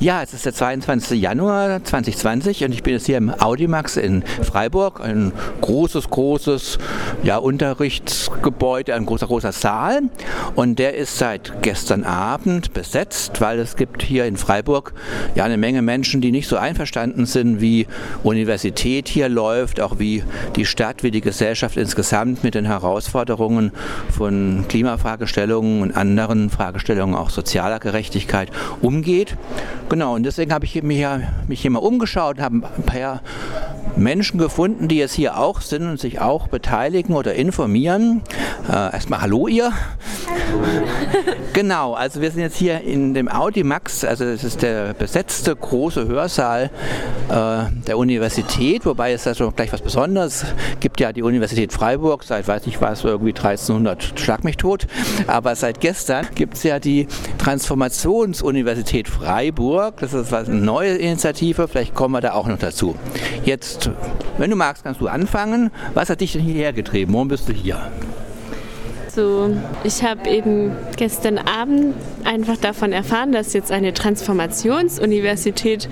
Ja, 0.00 0.22
es 0.22 0.32
ist 0.32 0.46
der 0.46 0.54
22. 0.54 1.20
Januar 1.20 1.82
2020 1.82 2.64
und 2.64 2.70
ich 2.70 2.84
bin 2.84 2.92
jetzt 2.92 3.06
hier 3.06 3.16
im 3.16 3.34
Audimax 3.36 3.96
in 3.96 4.22
Freiburg. 4.22 5.00
Ein 5.00 5.32
großes, 5.60 6.08
großes 6.08 6.78
ja, 7.24 7.36
Unterrichtsgebäude, 7.38 8.94
ein 8.94 9.06
großer, 9.06 9.26
großer 9.26 9.50
Saal. 9.50 10.02
Und 10.54 10.78
der 10.78 10.94
ist 10.94 11.18
seit 11.18 11.62
gestern 11.62 12.04
Abend 12.04 12.74
besetzt, 12.74 13.40
weil 13.40 13.58
es 13.58 13.74
gibt 13.74 14.04
hier 14.04 14.26
in 14.26 14.36
Freiburg 14.36 14.94
ja 15.34 15.42
eine 15.42 15.56
Menge 15.56 15.82
Menschen, 15.82 16.20
die 16.20 16.30
nicht 16.30 16.46
so 16.46 16.56
einverstanden 16.56 17.26
sind, 17.26 17.60
wie 17.60 17.88
Universität 18.22 19.08
hier 19.08 19.28
läuft, 19.28 19.80
auch 19.80 19.98
wie 19.98 20.22
die 20.54 20.64
Stadt, 20.64 21.02
wie 21.02 21.10
die 21.10 21.22
Gesellschaft 21.22 21.76
insgesamt 21.76 22.44
mit 22.44 22.54
den 22.54 22.66
Herausforderungen 22.66 23.72
von 24.16 24.64
Klimafragestellungen 24.68 25.82
und 25.82 25.96
anderen 25.96 26.50
Fragestellungen 26.50 27.16
auch 27.16 27.30
sozialer 27.30 27.80
Gerechtigkeit 27.80 28.52
umgeht. 28.80 29.36
Genau, 29.88 30.14
und 30.14 30.24
deswegen 30.24 30.52
habe 30.52 30.66
ich 30.66 30.82
mich, 30.82 30.98
ja, 30.98 31.20
mich 31.46 31.62
hier 31.62 31.70
mal 31.70 31.78
umgeschaut 31.78 32.36
und 32.36 32.42
habe 32.42 32.56
ein 32.56 32.82
paar 32.84 33.22
Menschen 33.96 34.38
gefunden, 34.38 34.88
die 34.88 34.98
jetzt 34.98 35.14
hier 35.14 35.38
auch 35.38 35.60
sind 35.60 35.88
und 35.88 35.98
sich 35.98 36.20
auch 36.20 36.48
beteiligen 36.48 37.14
oder 37.14 37.34
informieren. 37.34 38.22
Äh, 38.68 38.72
erstmal 38.72 39.22
Hallo 39.22 39.48
ihr. 39.48 39.72
Hallo. 39.72 40.86
genau, 41.52 41.94
also 41.94 42.20
wir 42.20 42.30
sind 42.30 42.42
jetzt 42.42 42.56
hier 42.56 42.80
in 42.82 43.14
dem 43.14 43.28
Audimax, 43.28 44.04
also 44.04 44.24
das 44.24 44.44
ist 44.44 44.62
der 44.62 44.94
besetzte 44.94 45.56
große 45.56 46.06
Hörsaal 46.06 46.70
äh, 47.28 47.84
der 47.86 47.98
Universität, 47.98 48.86
wobei 48.86 49.12
es 49.12 49.24
da 49.24 49.34
schon 49.34 49.54
gleich 49.54 49.72
was 49.72 49.82
Besonderes 49.82 50.44
gibt 50.80 51.00
ja 51.00 51.12
die 51.12 51.22
Universität 51.22 51.72
Freiburg, 51.72 52.24
seit 52.24 52.46
weiß 52.46 52.66
ich 52.66 52.80
was, 52.80 53.04
irgendwie 53.04 53.34
1300 53.34 54.18
schlag 54.18 54.44
mich 54.44 54.56
tot, 54.56 54.86
aber 55.26 55.56
seit 55.56 55.80
gestern 55.80 56.26
gibt 56.34 56.54
es 56.54 56.62
ja 56.62 56.78
die 56.78 57.08
Transformationsuniversität 57.38 59.08
Freiburg, 59.08 59.77
das 60.00 60.12
ist 60.14 60.32
eine 60.32 60.54
neue 60.54 60.96
Initiative, 60.96 61.68
vielleicht 61.68 61.94
kommen 61.94 62.14
wir 62.14 62.20
da 62.20 62.32
auch 62.32 62.46
noch 62.46 62.58
dazu. 62.58 62.94
Jetzt, 63.44 63.90
wenn 64.36 64.50
du 64.50 64.56
magst, 64.56 64.84
kannst 64.84 65.00
du 65.00 65.08
anfangen. 65.08 65.70
Was 65.94 66.10
hat 66.10 66.20
dich 66.20 66.32
denn 66.32 66.42
hierher 66.42 66.72
getrieben? 66.72 67.12
Warum 67.12 67.28
bist 67.28 67.48
du 67.48 67.52
hier? 67.52 67.78
So, 69.14 69.50
ich 69.84 70.02
habe 70.02 70.28
eben 70.28 70.72
gestern 70.96 71.38
Abend 71.38 71.94
einfach 72.24 72.56
davon 72.56 72.92
erfahren, 72.92 73.32
dass 73.32 73.52
jetzt 73.52 73.72
eine 73.72 73.92
Transformationsuniversität 73.92 75.88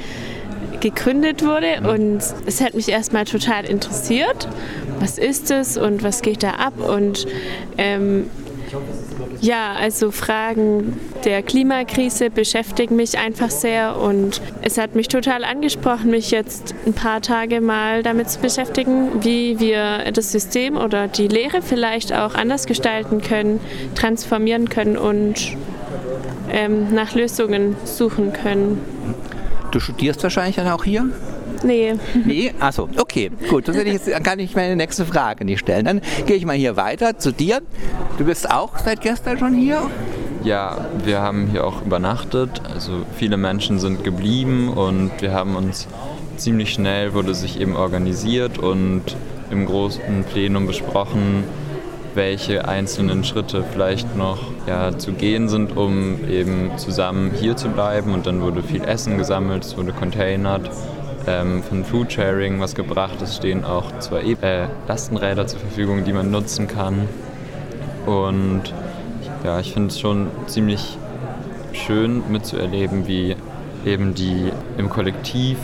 gegründet 0.81 1.45
wurde 1.45 1.89
und 1.91 2.23
es 2.47 2.61
hat 2.61 2.75
mich 2.75 2.89
erstmal 2.89 3.25
total 3.25 3.65
interessiert, 3.65 4.49
was 5.01 5.19
ist 5.19 5.51
es 5.51 5.77
und 5.77 6.03
was 6.03 6.23
geht 6.23 6.43
da 6.43 6.51
ab 6.51 6.75
und 6.79 7.27
ähm, 7.79 8.31
ja, 9.41 9.75
also 9.75 10.11
Fragen 10.11 10.99
der 11.25 11.43
Klimakrise 11.43 12.31
beschäftigen 12.31 12.97
mich 12.97 13.19
einfach 13.19 13.51
sehr 13.51 13.99
und 13.99 14.41
es 14.63 14.79
hat 14.79 14.95
mich 14.95 15.09
total 15.09 15.45
angesprochen, 15.45 16.11
mich 16.11 16.31
jetzt 16.31 16.75
ein 16.87 16.93
paar 16.93 17.21
Tage 17.21 17.61
mal 17.61 18.03
damit 18.03 18.31
zu 18.31 18.41
beschäftigen, 18.41 19.25
wie 19.25 19.59
wir 19.61 20.11
das 20.13 20.33
System 20.33 20.77
oder 20.77 21.09
die 21.09 21.29
Lehre 21.29 21.63
vielleicht 21.63 22.13
auch 22.13 22.35
anders 22.35 22.67
gestalten 22.67 23.21
können, 23.21 23.61
transformieren 23.95 24.69
können 24.69 24.97
und 24.97 25.57
ähm, 26.51 26.95
nach 26.95 27.15
Lösungen 27.15 27.77
suchen 27.85 28.33
können. 28.33 28.81
Du 29.71 29.81
studierst 29.81 30.23
wahrscheinlich 30.23 30.57
dann 30.57 30.69
auch 30.69 30.85
hier? 30.85 31.11
Nee. 31.67 31.95
Nee? 32.25 32.53
Achso, 32.61 32.89
okay, 32.97 33.31
gut. 33.51 33.67
Das 33.69 33.77
ich 33.77 33.93
jetzt, 33.93 34.25
kann 34.25 34.39
ich 34.39 34.55
meine 34.55 34.77
nächste 34.77 35.05
Frage 35.05 35.45
nicht 35.45 35.61
stellen. 35.61 35.85
Dann 35.85 36.01
gehe 36.27 36.37
ich 36.37 36.47
mal 36.47 36.57
hier 36.57 36.77
weiter 36.77 37.19
zu 37.19 37.33
dir. 37.33 37.61
Du 38.19 38.25
bist 38.25 38.51
auch 38.51 38.79
seit 38.79 39.01
gestern 39.01 39.39
schon 39.39 39.55
hier? 39.55 39.83
Ja, 40.45 40.87
wir 41.05 41.21
haben 41.21 41.49
hier 41.49 41.67
auch 41.67 41.85
übernachtet. 41.85 42.63
Also 42.73 43.05
viele 43.17 43.37
Menschen 43.37 43.81
sind 43.81 44.05
geblieben 44.05 44.69
und 44.69 45.11
wir 45.21 45.33
haben 45.33 45.57
uns 45.57 45.89
ziemlich 46.37 46.73
schnell 46.73 47.15
wurde 47.15 47.35
sich 47.35 47.61
eben 47.61 47.75
organisiert 47.75 48.59
und 48.59 49.03
im 49.51 49.67
großen 49.67 50.25
Plenum 50.31 50.67
besprochen, 50.67 51.45
welche 52.15 52.67
einzelnen 52.69 53.25
Schritte 53.25 53.65
vielleicht 53.73 54.17
noch 54.17 54.39
ja, 54.67 54.97
zu 54.97 55.13
gehen 55.13 55.49
sind, 55.49 55.77
um 55.77 56.29
eben 56.29 56.71
zusammen 56.77 57.33
hier 57.35 57.57
zu 57.57 57.69
bleiben. 57.69 58.13
Und 58.13 58.27
dann 58.27 58.41
wurde 58.41 58.63
viel 58.63 58.85
Essen 58.85 59.19
gesammelt, 59.19 59.65
es 59.65 59.77
wurde 59.77 59.93
containert 59.93 60.71
ähm, 61.27 61.63
von 61.63 61.85
Foodsharing 61.85 62.61
was 62.61 62.75
gebracht. 62.75 63.21
Es 63.23 63.37
stehen 63.37 63.65
auch 63.65 63.99
zwei 63.99 64.23
e 64.23 64.37
äh, 64.41 64.67
Lastenräder 64.89 65.47
zur 65.47 65.61
Verfügung, 65.61 66.05
die 66.05 66.13
man 66.13 66.31
nutzen 66.31 66.69
kann. 66.69 67.09
Und 68.07 68.63
ja, 69.45 69.61
ich 69.61 69.73
finde 69.73 69.89
es 69.89 70.01
schon 70.01 70.29
ziemlich 70.47 70.99
schön 71.73 72.23
mitzuerleben, 72.31 73.07
wie 73.07 73.37
eben 73.85 74.15
die 74.15 74.51
im 74.79 74.89
Kollektiv 74.89 75.59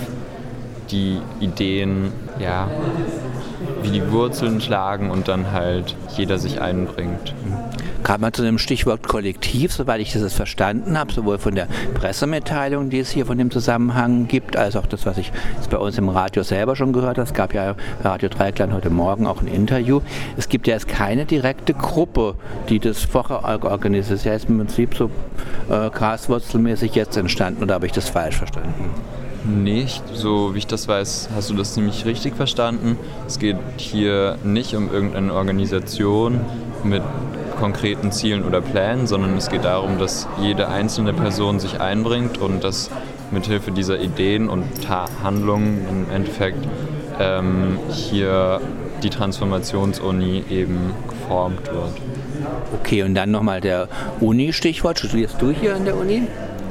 die 0.91 1.19
Ideen, 1.41 2.13
ja, 2.43 2.69
wie 3.83 3.91
die 3.91 4.11
Wurzeln 4.11 4.61
schlagen 4.61 5.11
und 5.11 5.29
dann 5.29 5.53
halt 5.53 5.97
jeder 6.17 6.39
sich 6.39 6.61
einbringt. 6.61 7.35
Gerade 8.03 8.21
mal 8.21 8.33
zu 8.33 8.43
dem 8.43 8.59
Stichwort 8.59 9.07
Kollektiv, 9.07 9.73
soweit 9.73 10.01
ich 10.01 10.13
das 10.13 10.33
verstanden 10.33 10.99
habe, 10.99 11.13
sowohl 11.13 11.39
von 11.39 11.55
der 11.55 11.69
Pressemitteilung, 11.95 12.91
die 12.91 12.99
es 12.99 13.11
hier 13.11 13.27
von 13.27 13.39
dem 13.39 13.53
Zusammenhang 13.53 14.27
gibt, 14.27 14.57
als 14.57 14.75
auch 14.75 14.87
das, 14.87 15.07
was 15.07 15.19
ich 15.19 15.31
bei 15.71 15.77
uns 15.77 15.99
im 15.99 16.09
Radio 16.09 16.43
selber 16.43 16.75
schon 16.75 16.93
gehört 16.93 17.19
habe. 17.19 17.29
Es 17.29 17.33
gab 17.33 17.55
ja 17.55 17.77
Radio 18.03 18.29
Dreiklang 18.29 18.73
heute 18.73 18.91
Morgen 18.91 19.27
auch 19.27 19.41
ein 19.41 19.47
Interview. 19.47 20.01
Es 20.37 20.49
gibt 20.49 20.67
ja 20.67 20.75
jetzt 20.75 20.89
keine 20.89 21.27
direkte 21.27 21.75
Gruppe, 21.75 22.35
die 22.69 22.81
das 22.81 23.03
vorher 23.05 23.45
organisiert. 23.65 24.13
Das 24.13 24.19
ist 24.19 24.25
ja 24.25 24.33
jetzt 24.33 24.49
im 24.49 24.59
Prinzip 24.59 24.97
so 24.97 25.09
äh, 25.71 25.89
graswurzelmäßig 25.91 26.97
jetzt 26.97 27.17
entstanden, 27.17 27.63
oder 27.63 27.75
habe 27.75 27.87
ich 27.87 27.93
das 27.93 28.09
falsch 28.09 28.37
verstanden? 28.37 28.91
Nicht, 29.45 30.05
so 30.15 30.55
wie 30.55 30.59
ich 30.59 30.67
das 30.69 30.87
weiß, 30.87 31.31
hast 31.35 31.51
du 31.51 31.55
das 31.55 31.75
ziemlich 31.75 32.05
richtig 32.07 32.37
verstanden. 32.37 32.97
Es 33.27 33.41
geht 33.41 33.57
hier 33.77 34.39
nicht 34.45 34.77
um 34.77 34.93
irgendeine 34.93 35.35
Organisation 35.35 36.41
mit 36.85 37.03
konkreten 37.59 38.13
Zielen 38.13 38.45
oder 38.45 38.61
Plänen, 38.61 39.07
sondern 39.07 39.37
es 39.37 39.49
geht 39.49 39.65
darum, 39.65 39.99
dass 39.99 40.29
jede 40.41 40.69
einzelne 40.69 41.13
Person 41.13 41.59
sich 41.59 41.81
einbringt 41.81 42.39
und 42.39 42.63
dass 42.63 42.91
mithilfe 43.33 43.73
dieser 43.73 44.01
Ideen 44.01 44.49
und 44.49 44.65
Handlungen 44.89 45.87
im 45.89 46.15
Endeffekt 46.15 46.65
ähm, 47.19 47.79
hier 47.91 48.61
die 49.03 49.11
Transformationsuni 49.11 50.45
eben 50.51 50.95
geformt 51.09 51.67
wird. 51.67 51.93
Okay, 52.81 53.03
und 53.03 53.15
dann 53.15 53.31
nochmal 53.31 53.61
der 53.61 53.89
Uni-Stichwort. 54.21 55.01
Studierst 55.01 55.41
du 55.41 55.51
hier 55.51 55.75
an 55.75 55.85
der 55.85 55.97
Uni? 55.97 56.23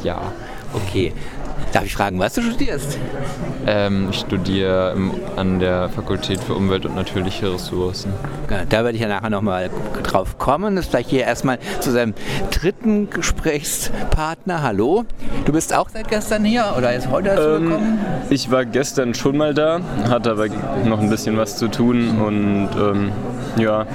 Ja. 0.03 0.21
Okay. 0.73 1.13
Darf 1.71 1.85
ich 1.85 1.95
fragen, 1.95 2.19
was 2.19 2.33
du 2.33 2.41
studierst? 2.41 2.97
Ähm, 3.65 4.07
ich 4.09 4.19
studiere 4.19 4.95
an 5.37 5.59
der 5.59 5.87
Fakultät 5.89 6.41
für 6.41 6.53
Umwelt 6.53 6.85
und 6.85 6.95
natürliche 6.95 7.53
Ressourcen. 7.53 8.11
Ja, 8.49 8.65
da 8.67 8.83
werde 8.83 8.95
ich 8.95 9.01
ja 9.01 9.07
nachher 9.07 9.29
nochmal 9.29 9.69
drauf 10.03 10.37
kommen. 10.37 10.75
Das 10.75 10.85
ist 10.85 10.91
vielleicht 10.91 11.09
hier 11.09 11.21
erstmal 11.21 11.59
zu 11.79 11.91
seinem 11.91 12.13
dritten 12.49 13.09
Gesprächspartner. 13.09 14.61
Hallo, 14.63 15.05
du 15.45 15.53
bist 15.53 15.73
auch 15.73 15.89
seit 15.89 16.09
gestern 16.09 16.43
hier 16.43 16.73
oder 16.77 16.93
ist 16.93 17.09
heute 17.09 17.29
dazu 17.29 17.49
ähm, 17.49 17.65
gekommen? 17.65 17.99
Ich 18.29 18.51
war 18.51 18.65
gestern 18.65 19.13
schon 19.13 19.37
mal 19.37 19.53
da, 19.53 19.79
hatte 20.09 20.31
aber 20.31 20.47
noch 20.83 20.99
ein 20.99 21.09
bisschen 21.09 21.37
was 21.37 21.57
zu 21.57 21.69
tun 21.69 22.19
und 22.19 22.69
ähm, 22.77 23.11
ja, 23.57 23.85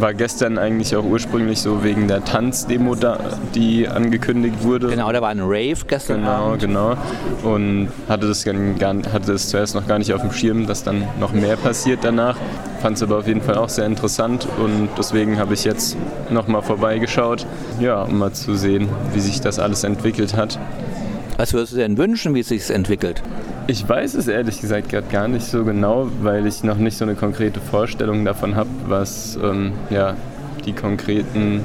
war 0.00 0.14
gestern 0.14 0.58
eigentlich 0.58 0.94
auch 0.96 1.04
ursprünglich 1.04 1.60
so 1.60 1.82
wegen 1.84 2.08
der 2.08 2.24
Tanzdemo, 2.24 2.94
da, 2.94 3.18
die 3.54 3.88
angekündigt 3.88 4.62
wurde. 4.62 4.88
Genau, 4.88 5.10
da 5.12 5.20
war 5.20 5.30
ein 5.30 5.40
Rave 5.40 5.76
gestern 5.86 6.20
Genau, 6.20 6.30
Abend. 6.50 6.60
genau. 6.62 6.96
Und 7.42 7.88
hatte 8.08 8.28
das, 8.28 8.44
gar, 8.44 8.94
hatte 9.12 9.32
das 9.32 9.48
zuerst 9.48 9.74
noch 9.74 9.86
gar 9.86 9.98
nicht 9.98 10.12
auf 10.12 10.20
dem 10.22 10.32
Schirm, 10.32 10.66
dass 10.66 10.82
dann 10.84 11.04
noch 11.20 11.32
mehr 11.32 11.56
passiert 11.56 12.00
danach. 12.02 12.36
Fand 12.82 12.96
es 12.96 13.02
aber 13.02 13.18
auf 13.18 13.26
jeden 13.26 13.40
Fall 13.42 13.56
auch 13.56 13.68
sehr 13.68 13.86
interessant 13.86 14.46
und 14.62 14.88
deswegen 14.98 15.38
habe 15.38 15.54
ich 15.54 15.64
jetzt 15.64 15.96
nochmal 16.30 16.62
vorbeigeschaut, 16.62 17.46
ja, 17.80 18.02
um 18.02 18.18
mal 18.18 18.32
zu 18.32 18.54
sehen, 18.54 18.88
wie 19.14 19.20
sich 19.20 19.40
das 19.40 19.58
alles 19.58 19.84
entwickelt 19.84 20.36
hat. 20.36 20.58
Was 21.36 21.52
würdest 21.52 21.72
du 21.72 21.76
denn 21.76 21.98
wünschen, 21.98 22.34
wie 22.34 22.40
es 22.40 22.48
sich 22.48 22.70
entwickelt? 22.70 23.22
Ich 23.68 23.88
weiß 23.88 24.14
es 24.14 24.28
ehrlich 24.28 24.60
gesagt 24.60 24.90
gerade 24.90 25.08
gar 25.08 25.26
nicht 25.26 25.44
so 25.44 25.64
genau, 25.64 26.08
weil 26.22 26.46
ich 26.46 26.62
noch 26.62 26.76
nicht 26.76 26.96
so 26.96 27.04
eine 27.04 27.16
konkrete 27.16 27.58
Vorstellung 27.58 28.24
davon 28.24 28.54
habe, 28.54 28.68
was 28.86 29.36
ähm, 29.42 29.72
ja, 29.90 30.14
die 30.64 30.72
konkreten 30.72 31.64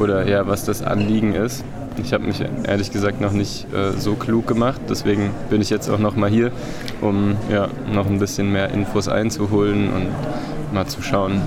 oder 0.00 0.26
ja, 0.26 0.48
was 0.48 0.64
das 0.64 0.82
Anliegen 0.82 1.34
ist. 1.34 1.64
Ich 2.02 2.12
habe 2.12 2.24
mich 2.24 2.42
ehrlich 2.64 2.90
gesagt 2.90 3.20
noch 3.20 3.30
nicht 3.30 3.72
äh, 3.72 3.92
so 3.92 4.14
klug 4.14 4.48
gemacht, 4.48 4.80
deswegen 4.88 5.30
bin 5.48 5.62
ich 5.62 5.70
jetzt 5.70 5.88
auch 5.88 6.00
noch 6.00 6.16
mal 6.16 6.28
hier, 6.28 6.50
um 7.00 7.36
ja, 7.48 7.68
noch 7.92 8.06
ein 8.06 8.18
bisschen 8.18 8.52
mehr 8.52 8.70
Infos 8.72 9.06
einzuholen 9.06 9.92
und 9.92 10.74
mal 10.74 10.86
zu 10.86 11.00
schauen. 11.00 11.40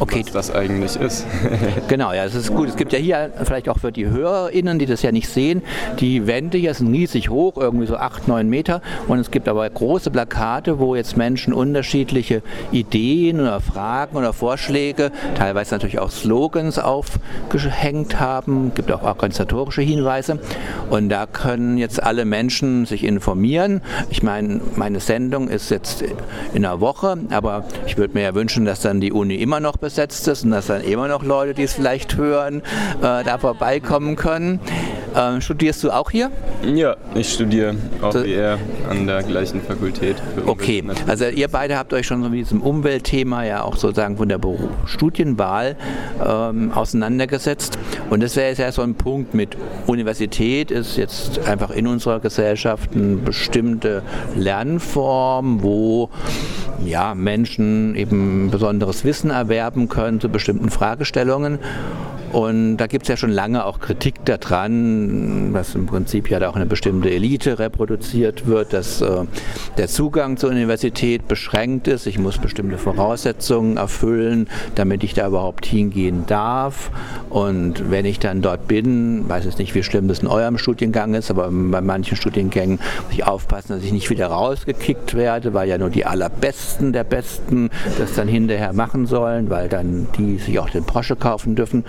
Okay. 0.00 0.24
was 0.32 0.32
das 0.32 0.54
eigentlich 0.54 0.96
ist. 0.96 1.26
genau, 1.88 2.12
ja, 2.12 2.24
das 2.24 2.34
ist 2.34 2.54
gut. 2.54 2.68
Es 2.68 2.76
gibt 2.76 2.92
ja 2.92 2.98
hier 2.98 3.30
vielleicht 3.44 3.68
auch 3.68 3.78
für 3.78 3.92
die 3.92 4.06
HörerInnen, 4.06 4.78
die 4.78 4.86
das 4.86 5.02
ja 5.02 5.12
nicht 5.12 5.28
sehen, 5.28 5.62
die 5.98 6.26
Wände 6.26 6.58
hier 6.58 6.74
sind 6.74 6.92
riesig 6.92 7.30
hoch, 7.30 7.56
irgendwie 7.56 7.86
so 7.86 7.96
acht, 7.96 8.28
neun 8.28 8.48
Meter. 8.48 8.82
Und 9.08 9.18
es 9.18 9.30
gibt 9.30 9.48
aber 9.48 9.68
große 9.68 10.10
Plakate, 10.10 10.78
wo 10.78 10.94
jetzt 10.94 11.16
Menschen 11.16 11.52
unterschiedliche 11.52 12.42
Ideen 12.72 13.40
oder 13.40 13.60
Fragen 13.60 14.16
oder 14.16 14.32
Vorschläge, 14.32 15.10
teilweise 15.36 15.74
natürlich 15.74 15.98
auch 15.98 16.10
Slogans 16.10 16.78
aufgehängt 16.78 18.18
haben. 18.20 18.68
Es 18.68 18.74
gibt 18.74 18.92
auch 18.92 19.02
organisatorische 19.02 19.82
Hinweise. 19.82 20.38
Und 20.90 21.08
da 21.08 21.26
können 21.26 21.78
jetzt 21.78 22.02
alle 22.02 22.24
Menschen 22.24 22.86
sich 22.86 23.04
informieren. 23.04 23.82
Ich 24.10 24.22
meine, 24.22 24.60
meine 24.76 25.00
Sendung 25.00 25.48
ist 25.48 25.70
jetzt 25.70 26.02
in 26.54 26.64
einer 26.64 26.80
Woche, 26.80 27.18
aber 27.30 27.64
ich 27.86 27.96
würde 27.96 28.14
mir 28.14 28.22
ja 28.22 28.34
wünschen, 28.34 28.64
dass 28.64 28.80
dann 28.80 29.00
die 29.00 29.12
Uni 29.12 29.36
immer 29.36 29.60
noch 29.60 29.76
besetzt 29.90 30.28
ist 30.28 30.44
und 30.44 30.52
dass 30.52 30.68
dann 30.68 30.82
immer 30.82 31.08
noch 31.08 31.24
Leute, 31.24 31.52
die 31.52 31.64
es 31.64 31.72
vielleicht 31.72 32.16
hören, 32.16 32.62
äh, 33.02 33.24
da 33.24 33.38
vorbeikommen 33.38 34.14
können. 34.14 34.60
Ähm, 35.16 35.40
studierst 35.40 35.82
du 35.82 35.90
auch 35.90 36.10
hier? 36.10 36.30
Ja, 36.62 36.94
ich 37.14 37.32
studiere 37.32 37.74
auch 38.00 38.12
so, 38.12 38.24
wie 38.24 38.34
er 38.34 38.58
an 38.88 39.08
der 39.08 39.24
gleichen 39.24 39.60
Fakultät. 39.60 40.16
okay, 40.46 40.84
also 41.08 41.26
ihr 41.26 41.48
beide 41.48 41.76
habt 41.76 41.92
euch 41.92 42.06
schon 42.06 42.22
so 42.22 42.28
mit 42.28 42.38
diesem 42.38 42.62
Umweltthema 42.62 43.44
ja 43.44 43.64
auch 43.64 43.76
sozusagen 43.76 44.16
von 44.16 44.28
der 44.28 44.38
Studienwahl 44.84 45.76
ähm, 46.24 46.70
auseinandergesetzt. 46.72 47.76
Und 48.08 48.22
das 48.22 48.36
wäre 48.36 48.50
jetzt 48.50 48.58
ja 48.58 48.70
so 48.70 48.82
ein 48.82 48.94
Punkt 48.94 49.34
mit 49.34 49.56
Universität 49.88 50.70
ist 50.70 50.96
jetzt 50.96 51.40
einfach 51.40 51.70
in 51.70 51.88
unserer 51.88 52.20
Gesellschaft 52.20 52.90
eine 52.94 53.16
bestimmte 53.16 54.02
Lernform, 54.36 55.62
wo 55.62 56.10
ja, 56.84 57.14
Menschen 57.14 57.94
eben 57.94 58.50
besonderes 58.50 59.04
Wissen 59.04 59.30
erwerben 59.30 59.88
können 59.88 60.20
zu 60.20 60.28
bestimmten 60.28 60.70
Fragestellungen. 60.70 61.58
Und 62.32 62.76
da 62.76 62.86
gibt 62.86 63.04
es 63.04 63.08
ja 63.08 63.16
schon 63.16 63.30
lange 63.30 63.64
auch 63.64 63.80
Kritik 63.80 64.24
daran, 64.24 65.52
dass 65.52 65.74
im 65.74 65.86
Prinzip 65.86 66.30
ja 66.30 66.38
da 66.38 66.48
auch 66.48 66.56
eine 66.56 66.66
bestimmte 66.66 67.10
Elite 67.10 67.58
reproduziert 67.58 68.46
wird, 68.46 68.72
dass 68.72 69.00
äh, 69.00 69.24
der 69.78 69.88
Zugang 69.88 70.36
zur 70.36 70.50
Universität 70.50 71.26
beschränkt 71.26 71.88
ist. 71.88 72.06
Ich 72.06 72.18
muss 72.18 72.38
bestimmte 72.38 72.78
Voraussetzungen 72.78 73.78
erfüllen, 73.78 74.48
damit 74.76 75.02
ich 75.02 75.14
da 75.14 75.26
überhaupt 75.26 75.66
hingehen 75.66 76.24
darf. 76.26 76.92
Und 77.30 77.90
wenn 77.90 78.04
ich 78.04 78.20
dann 78.20 78.42
dort 78.42 78.68
bin, 78.68 79.28
weiß 79.28 79.46
ich 79.46 79.58
nicht, 79.58 79.74
wie 79.74 79.82
schlimm 79.82 80.06
das 80.06 80.20
in 80.20 80.28
eurem 80.28 80.56
Studiengang 80.56 81.14
ist, 81.14 81.30
aber 81.30 81.48
bei 81.50 81.80
manchen 81.80 82.16
Studiengängen 82.16 82.78
muss 83.04 83.12
ich 83.12 83.26
aufpassen, 83.26 83.72
dass 83.74 83.82
ich 83.82 83.92
nicht 83.92 84.08
wieder 84.08 84.28
rausgekickt 84.28 85.14
werde, 85.14 85.52
weil 85.52 85.68
ja 85.68 85.78
nur 85.78 85.90
die 85.90 86.06
allerbesten 86.06 86.92
der 86.92 87.04
Besten 87.04 87.70
das 87.98 88.14
dann 88.14 88.28
hinterher 88.28 88.72
machen 88.72 89.06
sollen, 89.06 89.50
weil 89.50 89.68
dann 89.68 90.06
die 90.16 90.38
sich 90.38 90.60
auch 90.60 90.70
den 90.70 90.84
Porsche 90.84 91.16
kaufen 91.16 91.56
dürfen. 91.56 91.84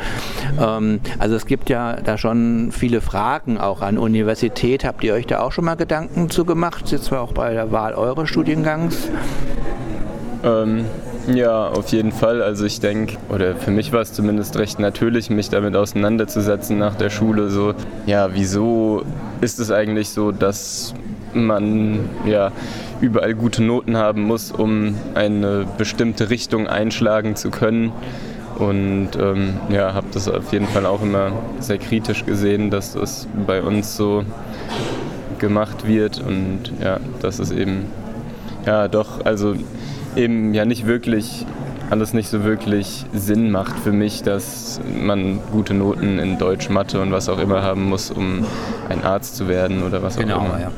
Ähm, 0.59 0.99
also 1.19 1.35
es 1.35 1.45
gibt 1.45 1.69
ja 1.69 1.97
da 2.03 2.17
schon 2.17 2.71
viele 2.71 3.01
Fragen 3.01 3.57
auch 3.57 3.81
an 3.81 3.97
Universität. 3.97 4.85
Habt 4.85 5.03
ihr 5.03 5.13
euch 5.13 5.27
da 5.27 5.41
auch 5.41 5.51
schon 5.51 5.65
mal 5.65 5.75
Gedanken 5.75 6.29
zu 6.29 6.45
gemacht, 6.45 6.91
jetzt 6.91 7.05
zwar 7.05 7.21
auch 7.21 7.33
bei 7.33 7.53
der 7.53 7.71
Wahl 7.71 7.93
eures 7.93 8.29
Studiengangs? 8.29 9.09
Ähm, 10.43 10.85
ja, 11.27 11.67
auf 11.67 11.89
jeden 11.89 12.11
Fall. 12.11 12.41
Also 12.41 12.65
ich 12.65 12.79
denke, 12.79 13.17
oder 13.29 13.55
für 13.55 13.71
mich 13.71 13.93
war 13.93 14.01
es 14.01 14.13
zumindest 14.13 14.57
recht 14.57 14.79
natürlich, 14.79 15.29
mich 15.29 15.49
damit 15.49 15.75
auseinanderzusetzen 15.75 16.77
nach 16.77 16.95
der 16.95 17.09
Schule. 17.09 17.49
So, 17.49 17.73
ja, 18.05 18.33
wieso 18.33 19.03
ist 19.39 19.59
es 19.59 19.71
eigentlich 19.71 20.09
so, 20.09 20.31
dass 20.31 20.93
man 21.33 22.09
ja 22.25 22.51
überall 23.01 23.35
gute 23.35 23.63
Noten 23.63 23.97
haben 23.97 24.23
muss, 24.23 24.51
um 24.51 24.95
eine 25.13 25.65
bestimmte 25.77 26.29
Richtung 26.29 26.67
einschlagen 26.67 27.35
zu 27.35 27.51
können? 27.51 27.91
Und 28.61 29.09
ähm, 29.19 29.55
ja, 29.69 29.95
habe 29.95 30.05
das 30.13 30.27
auf 30.27 30.53
jeden 30.53 30.67
Fall 30.67 30.85
auch 30.85 31.01
immer 31.01 31.31
sehr 31.59 31.79
kritisch 31.79 32.25
gesehen, 32.25 32.69
dass 32.69 32.93
das 32.93 33.27
bei 33.47 33.63
uns 33.63 33.97
so 33.97 34.23
gemacht 35.39 35.87
wird 35.87 36.21
und 36.21 36.71
ja, 36.79 36.99
dass 37.21 37.39
es 37.39 37.49
eben 37.49 37.87
ja 38.67 38.87
doch, 38.87 39.25
also 39.25 39.55
eben 40.15 40.53
ja 40.53 40.65
nicht 40.65 40.85
wirklich 40.85 41.47
alles 41.89 42.13
nicht 42.13 42.29
so 42.29 42.43
wirklich 42.43 43.05
Sinn 43.13 43.49
macht 43.49 43.79
für 43.79 43.91
mich, 43.91 44.21
dass 44.21 44.79
man 44.95 45.39
gute 45.51 45.73
Noten 45.73 46.19
in 46.19 46.37
Deutsch, 46.37 46.69
Mathe 46.69 47.01
und 47.01 47.11
was 47.11 47.29
auch 47.29 47.39
immer 47.39 47.63
haben 47.63 47.89
muss, 47.89 48.11
um 48.11 48.45
ein 48.89 49.03
Arzt 49.03 49.35
zu 49.37 49.47
werden 49.47 49.81
oder 49.81 50.03
was 50.03 50.17
genau, 50.17 50.37
auch 50.37 50.45
immer. 50.45 50.59
Ja. 50.61 50.71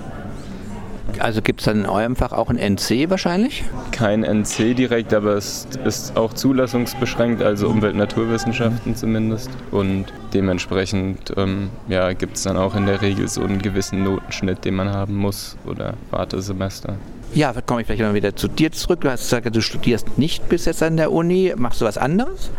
Also 1.20 1.42
gibt 1.42 1.62
es 1.62 1.66
dann 1.66 1.82
in 1.82 1.86
eurem 1.86 2.16
Fach 2.16 2.32
auch 2.32 2.50
ein 2.50 2.58
NC 2.58 3.10
wahrscheinlich? 3.10 3.64
Kein 3.92 4.24
NC 4.24 4.76
direkt, 4.76 5.14
aber 5.14 5.36
es 5.36 5.68
ist 5.86 6.16
auch 6.18 6.34
zulassungsbeschränkt, 6.34 7.42
also 7.42 7.68
Umwelt-Naturwissenschaften 7.68 8.96
zumindest. 8.96 9.50
Und 9.72 10.06
dementsprechend 10.34 11.34
ähm, 11.38 11.70
ja, 11.88 12.14
gibt 12.14 12.38
es 12.38 12.44
dann 12.44 12.58
auch 12.58 12.76
in 12.76 12.86
der 12.86 13.02
Regel 13.02 13.28
so 13.28 13.44
einen 13.44 13.62
gewissen 13.62 14.04
Notenschnitt, 14.04 14.66
den 14.66 14.76
man 14.76 14.90
haben 14.90 15.16
muss 15.16 15.58
oder 15.66 15.96
Wartesemester. 16.12 16.98
Ja, 17.34 17.54
komme 17.66 17.82
ich 17.82 17.88
vielleicht 17.88 18.02
mal 18.02 18.14
wieder 18.14 18.36
zu 18.36 18.48
dir 18.48 18.72
zurück. 18.72 19.02
Du 19.02 19.10
hast 19.10 19.24
gesagt, 19.24 19.56
du 19.56 19.62
studierst 19.62 20.18
nicht 20.18 20.50
bis 20.50 20.66
jetzt 20.66 20.84
an 20.84 20.98
der 20.98 21.12
Uni. 21.12 21.54
Machst 21.56 21.82
du 21.82 21.86
was 21.86 21.98
anderes? 21.98 22.52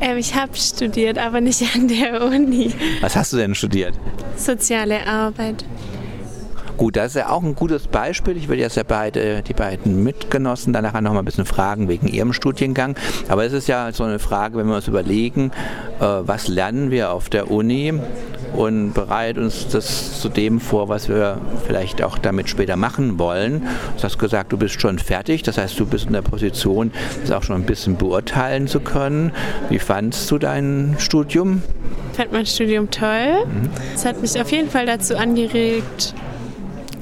Ähm, 0.00 0.18
ich 0.18 0.34
habe 0.34 0.56
studiert, 0.56 1.18
aber 1.18 1.40
nicht 1.40 1.62
an 1.74 1.88
der 1.88 2.22
Uni. 2.22 2.72
Was 3.00 3.16
hast 3.16 3.32
du 3.32 3.36
denn 3.36 3.54
studiert? 3.54 3.94
Soziale 4.36 5.06
Arbeit. 5.06 5.64
Gut, 6.78 6.94
das 6.94 7.08
ist 7.08 7.14
ja 7.16 7.30
auch 7.30 7.42
ein 7.42 7.56
gutes 7.56 7.88
Beispiel. 7.88 8.36
Ich 8.36 8.48
will 8.48 8.60
jetzt 8.60 8.76
ja 8.76 8.84
beide, 8.86 9.42
die 9.42 9.52
beiden 9.52 10.04
Mitgenossen 10.04 10.72
danach 10.72 10.98
noch 11.00 11.12
mal 11.12 11.18
ein 11.18 11.24
bisschen 11.24 11.44
fragen 11.44 11.88
wegen 11.88 12.06
ihrem 12.06 12.32
Studiengang. 12.32 12.94
Aber 13.28 13.44
es 13.44 13.52
ist 13.52 13.66
ja 13.66 13.90
so 13.90 14.04
eine 14.04 14.20
Frage, 14.20 14.56
wenn 14.56 14.68
wir 14.68 14.76
uns 14.76 14.86
überlegen, 14.86 15.50
äh, 15.98 16.04
was 16.04 16.46
lernen 16.46 16.92
wir 16.92 17.10
auf 17.10 17.30
der 17.30 17.50
Uni 17.50 17.94
und 18.54 18.92
bereiten 18.92 19.42
uns 19.42 19.66
das 19.66 20.20
zu 20.20 20.28
dem 20.28 20.60
vor, 20.60 20.88
was 20.88 21.08
wir 21.08 21.40
vielleicht 21.66 22.00
auch 22.00 22.16
damit 22.16 22.48
später 22.48 22.76
machen 22.76 23.18
wollen. 23.18 23.66
Du 23.96 24.02
hast 24.04 24.20
gesagt, 24.20 24.52
du 24.52 24.56
bist 24.56 24.80
schon 24.80 25.00
fertig. 25.00 25.42
Das 25.42 25.58
heißt, 25.58 25.80
du 25.80 25.84
bist 25.84 26.06
in 26.06 26.12
der 26.12 26.22
Position, 26.22 26.92
das 27.22 27.32
auch 27.32 27.42
schon 27.42 27.56
ein 27.56 27.66
bisschen 27.66 27.96
beurteilen 27.96 28.68
zu 28.68 28.78
können. 28.78 29.32
Wie 29.68 29.80
fandst 29.80 30.30
du 30.30 30.38
dein 30.38 30.94
Studium? 31.00 31.60
Ich 32.12 32.18
fand 32.18 32.32
mein 32.32 32.46
Studium 32.46 32.88
toll. 32.88 33.46
Mhm. 33.46 33.70
Es 33.96 34.04
hat 34.04 34.22
mich 34.22 34.40
auf 34.40 34.52
jeden 34.52 34.70
Fall 34.70 34.86
dazu 34.86 35.16
angeregt, 35.16 36.14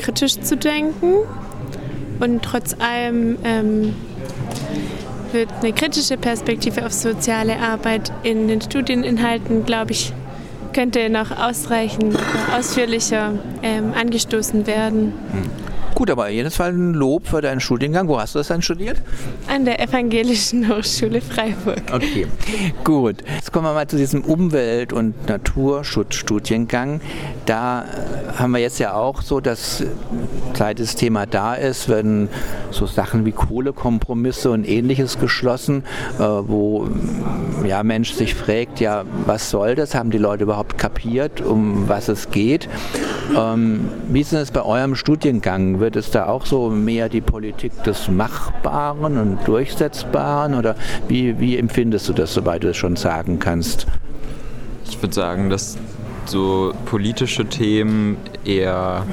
kritisch 0.07 0.41
zu 0.41 0.57
denken. 0.57 1.15
Und 2.21 2.43
trotz 2.43 2.75
allem 2.79 3.37
ähm, 3.45 3.95
wird 5.33 5.49
eine 5.61 5.73
kritische 5.73 6.17
Perspektive 6.17 6.87
auf 6.87 6.93
soziale 6.93 7.59
Arbeit 7.59 8.13
in 8.23 8.49
den 8.49 8.61
Studieninhalten, 8.61 9.67
glaube 9.67 9.93
ich, 9.93 10.13
könnte 10.73 11.11
noch 11.11 11.37
ausreichend 11.37 12.17
ausführlicher 12.57 13.33
ähm, 13.63 13.93
angestoßen 13.99 14.67
werden. 14.67 15.13
Hm. 15.33 15.76
Gut, 15.97 16.11
aber 16.11 16.29
jedes 16.29 16.57
Fall 16.57 16.73
ein 16.73 16.93
Lob 16.93 17.27
für 17.27 17.41
deinen 17.41 17.59
Studiengang. 17.59 18.07
Wo 18.07 18.21
hast 18.21 18.35
du 18.35 18.39
das 18.41 18.49
dann 18.49 18.61
studiert? 18.61 19.01
An 19.49 19.65
der 19.65 19.81
Evangelischen 19.81 20.69
Hochschule 20.69 21.23
Freiburg. 21.23 21.81
Okay, 21.91 22.27
gut. 22.85 23.25
Jetzt 23.35 23.51
kommen 23.51 23.65
wir 23.65 23.73
mal 23.73 23.87
zu 23.87 23.97
diesem 23.97 24.23
Umwelt- 24.23 24.93
und 24.93 25.27
Naturschutzstudiengang. 25.27 27.01
Da 27.47 27.85
äh, 27.85 28.33
haben 28.39 28.51
wir 28.51 28.59
jetzt 28.59 28.79
ja 28.79 28.93
auch 28.93 29.23
so, 29.23 29.41
dass 29.41 29.85
seit 30.53 30.81
das 30.81 30.97
Thema 30.97 31.25
da 31.25 31.55
ist, 31.55 31.89
werden 31.89 32.29
so 32.71 32.85
Sachen 32.85 33.25
wie 33.25 33.33
Kohlekompromisse 33.33 34.51
und 34.51 34.69
ähnliches 34.69 35.19
geschlossen, 35.19 35.83
äh, 36.19 36.23
wo 36.23 36.91
ja, 37.65 37.83
Mensch 37.83 38.13
sich 38.13 38.35
fragt, 38.35 38.81
ja, 38.81 39.05
was 39.25 39.49
soll 39.49 39.77
das? 39.77 39.95
Haben 39.95 40.11
die 40.11 40.19
Leute 40.19 40.43
überhaupt 40.43 40.77
kapiert, 40.77 41.41
um 41.41 41.89
was 41.89 42.09
es 42.09 42.31
geht? 42.31 42.69
Ähm, 43.35 43.89
wie 44.09 44.21
ist 44.21 44.33
es 44.33 44.51
bei 44.51 44.63
eurem 44.63 44.95
Studiengang? 44.95 45.81
Wird 45.81 45.97
es 45.97 46.11
da 46.11 46.27
auch 46.27 46.47
so 46.47 46.71
mehr 46.71 47.09
die 47.09 47.21
Politik 47.21 47.83
des 47.85 48.09
Machbaren 48.09 49.19
und 49.19 49.39
Durchsetzbaren 49.47 50.55
oder 50.55 50.77
wie, 51.09 51.39
wie 51.41 51.57
empfindest 51.57 52.09
du 52.09 52.13
das, 52.13 52.35
soweit 52.35 52.63
du 52.63 52.71
es 52.71 52.77
schon 52.77 52.97
sagen 52.97 53.39
kannst? 53.39 53.87
Ich 54.89 55.03
würde 55.03 55.15
sagen, 55.15 55.51
dass 55.51 55.77
so 56.27 56.73
politische 56.85 57.47
Themen 57.47 58.17
eher 58.45 59.05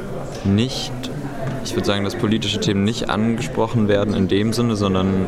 nicht, 0.44 0.92
ich 1.64 1.74
würde 1.76 1.86
sagen, 1.86 2.04
dass 2.04 2.16
politische 2.16 2.60
Themen 2.60 2.84
nicht 2.84 3.10
angesprochen 3.10 3.88
werden 3.88 4.14
in 4.14 4.28
dem 4.28 4.54
Sinne, 4.54 4.76
sondern 4.76 5.28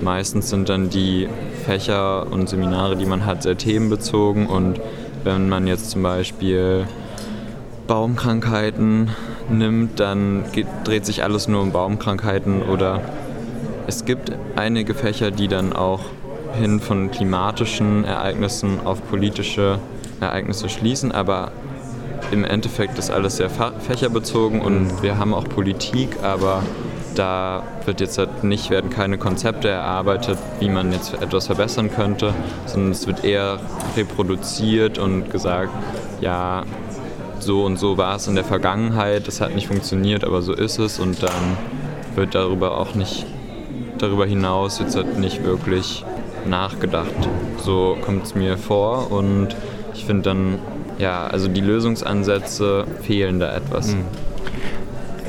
meistens 0.00 0.50
sind 0.50 0.68
dann 0.68 0.90
die 0.90 1.28
Fächer 1.64 2.30
und 2.30 2.48
Seminare, 2.48 2.96
die 2.96 3.06
man 3.06 3.24
hat, 3.24 3.42
sehr 3.42 3.56
themenbezogen 3.56 4.46
und 4.46 4.80
wenn 5.24 5.48
man 5.48 5.66
jetzt 5.66 5.90
zum 5.90 6.02
Beispiel 6.02 6.86
Baumkrankheiten 7.86 9.10
nimmt, 9.48 10.00
dann 10.00 10.44
geht, 10.52 10.66
dreht 10.84 11.06
sich 11.06 11.22
alles 11.22 11.48
nur 11.48 11.62
um 11.62 11.72
Baumkrankheiten 11.72 12.62
oder 12.62 13.00
es 13.86 14.04
gibt 14.04 14.32
einige 14.56 14.94
Fächer, 14.94 15.30
die 15.30 15.48
dann 15.48 15.72
auch 15.72 16.00
hin 16.58 16.80
von 16.80 17.10
klimatischen 17.10 18.04
Ereignissen 18.04 18.80
auf 18.84 19.08
politische 19.08 19.78
Ereignisse 20.20 20.68
schließen, 20.68 21.12
aber 21.12 21.52
im 22.32 22.44
Endeffekt 22.44 22.98
ist 22.98 23.10
alles 23.10 23.36
sehr 23.36 23.50
fächerbezogen 23.50 24.60
und 24.60 25.02
wir 25.02 25.18
haben 25.18 25.32
auch 25.34 25.44
Politik, 25.44 26.16
aber 26.22 26.62
da 27.14 27.62
wird 27.84 28.00
jetzt 28.00 28.18
halt 28.18 28.44
nicht, 28.44 28.70
werden 28.70 28.90
keine 28.90 29.16
Konzepte 29.16 29.68
erarbeitet, 29.68 30.38
wie 30.60 30.68
man 30.68 30.92
jetzt 30.92 31.14
etwas 31.14 31.46
verbessern 31.46 31.90
könnte, 31.90 32.34
sondern 32.66 32.90
es 32.90 33.06
wird 33.06 33.24
eher 33.24 33.58
reproduziert 33.96 34.98
und 34.98 35.30
gesagt, 35.30 35.70
ja, 36.20 36.64
so 37.46 37.64
und 37.64 37.78
so 37.78 37.96
war 37.96 38.16
es 38.16 38.26
in 38.26 38.34
der 38.34 38.44
Vergangenheit, 38.44 39.26
das 39.26 39.40
hat 39.40 39.54
nicht 39.54 39.68
funktioniert, 39.68 40.24
aber 40.24 40.42
so 40.42 40.52
ist 40.52 40.78
es 40.78 40.98
und 40.98 41.22
dann 41.22 41.56
wird 42.14 42.34
darüber 42.34 42.78
auch 42.78 42.94
nicht, 42.94 43.24
darüber 43.98 44.26
hinaus 44.26 44.78
jetzt 44.78 44.96
halt 44.96 45.18
nicht 45.18 45.44
wirklich 45.44 46.04
nachgedacht. 46.46 47.14
So 47.58 47.96
kommt 48.04 48.24
es 48.24 48.34
mir 48.34 48.58
vor 48.58 49.10
und 49.10 49.56
ich 49.94 50.04
finde 50.04 50.22
dann, 50.22 50.58
ja, 50.98 51.26
also 51.26 51.48
die 51.48 51.60
Lösungsansätze 51.60 52.84
fehlen 53.02 53.40
da 53.40 53.56
etwas. 53.56 53.94
Mhm. 53.94 54.04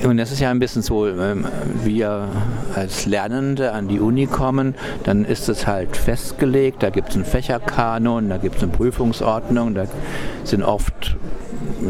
Und 0.04 0.18
das 0.18 0.32
ist 0.32 0.40
ja 0.40 0.52
ein 0.52 0.60
bisschen 0.60 0.84
so, 0.84 1.08
ähm, 1.08 1.48
wir 1.84 2.28
als 2.76 3.08
Lernende 3.08 3.72
an 3.72 3.88
die 3.88 4.00
Uni 4.00 4.28
kommen, 4.28 4.76
dann 5.04 5.26
ist 5.26 5.50
es 5.50 5.66
halt 5.66 5.98
festgelegt, 5.98 6.84
da 6.84 6.92
gibt 6.92 7.10
es 7.10 7.16
einen 7.16 7.26
Fächerkanon, 7.26 8.30
da 8.30 8.38
gibt 8.38 8.58
es 8.58 8.64
eine 8.64 8.72
Prüfungsordnung, 8.72 9.74
da 9.74 9.86
sind 10.44 10.62
oft 10.62 11.16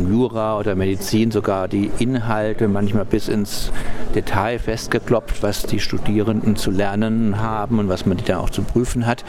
Jura 0.10 0.60
oder 0.60 0.75
Medizin 0.75 1.31
sogar 1.31 1.67
die 1.67 1.91
Inhalte 2.00 2.67
manchmal 2.67 3.05
bis 3.05 3.27
ins 3.27 3.72
Detail 4.15 4.60
festgeklopft, 4.60 5.43
was 5.43 5.63
die 5.63 5.79
Studierenden 5.79 6.55
zu 6.55 6.72
lernen 6.72 7.39
haben 7.39 7.79
und 7.79 7.89
was 7.89 8.05
man 8.05 8.17
die 8.17 8.24
dann 8.24 8.38
auch 8.38 8.50
zu 8.50 8.63
prüfen 8.63 9.05
hat. 9.05 9.24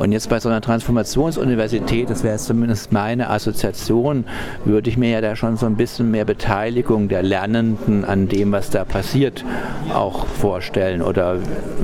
Und 0.00 0.12
jetzt 0.12 0.30
bei 0.30 0.40
so 0.40 0.48
einer 0.48 0.62
Transformationsuniversität, 0.62 2.08
das 2.08 2.24
wäre 2.24 2.38
zumindest 2.38 2.90
meine 2.90 3.28
Assoziation, 3.28 4.24
würde 4.64 4.88
ich 4.88 4.96
mir 4.96 5.10
ja 5.10 5.20
da 5.20 5.36
schon 5.36 5.58
so 5.58 5.66
ein 5.66 5.76
bisschen 5.76 6.10
mehr 6.10 6.24
Beteiligung 6.24 7.08
der 7.08 7.22
Lernenden 7.22 8.06
an 8.06 8.26
dem, 8.26 8.50
was 8.50 8.70
da 8.70 8.86
passiert, 8.86 9.44
auch 9.92 10.26
vorstellen. 10.26 11.02
Oder 11.02 11.36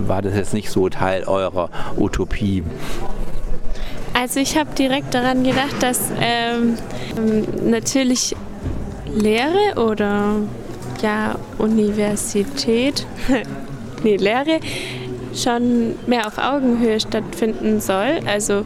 war 0.06 0.22
das 0.22 0.34
jetzt 0.34 0.54
nicht 0.54 0.70
so 0.70 0.88
Teil 0.88 1.24
eurer 1.24 1.68
Utopie? 1.98 2.62
Also 4.18 4.40
ich 4.40 4.56
habe 4.56 4.70
direkt 4.78 5.12
daran 5.12 5.44
gedacht, 5.44 5.76
dass 5.80 6.10
ähm, 6.18 6.76
natürlich 7.64 8.34
Lehre 9.14 9.74
oder 9.76 10.36
ja 11.02 11.36
Universität, 11.58 13.06
nee 14.02 14.16
Lehre 14.16 14.60
schon 15.34 15.94
mehr 16.06 16.26
auf 16.26 16.38
Augenhöhe 16.38 16.98
stattfinden 17.00 17.80
soll. 17.80 18.20
Also 18.26 18.64